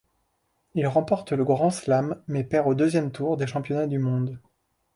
[0.73, 4.39] Il remporte le Grand Slam mais perd au deuxième tour des championnats du monde.